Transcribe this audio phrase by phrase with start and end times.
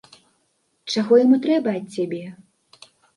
[0.93, 2.23] Чаго яму трэба ад цябе?